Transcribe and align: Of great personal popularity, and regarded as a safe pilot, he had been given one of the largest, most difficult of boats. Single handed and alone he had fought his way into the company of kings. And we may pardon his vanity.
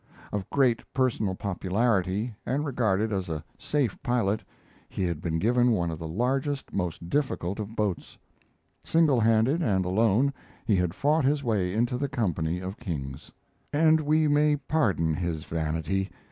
Of 0.33 0.49
great 0.49 0.81
personal 0.95 1.35
popularity, 1.35 2.33
and 2.43 2.65
regarded 2.65 3.13
as 3.13 3.29
a 3.29 3.43
safe 3.59 4.01
pilot, 4.01 4.41
he 4.89 5.03
had 5.03 5.21
been 5.21 5.37
given 5.37 5.69
one 5.73 5.91
of 5.91 5.99
the 5.99 6.07
largest, 6.07 6.73
most 6.73 7.07
difficult 7.07 7.59
of 7.59 7.75
boats. 7.75 8.17
Single 8.83 9.19
handed 9.19 9.61
and 9.61 9.85
alone 9.85 10.33
he 10.65 10.75
had 10.75 10.95
fought 10.95 11.23
his 11.25 11.43
way 11.43 11.75
into 11.75 11.99
the 11.99 12.09
company 12.09 12.59
of 12.61 12.77
kings. 12.79 13.31
And 13.71 14.01
we 14.01 14.27
may 14.27 14.55
pardon 14.55 15.13
his 15.13 15.43
vanity. 15.43 16.09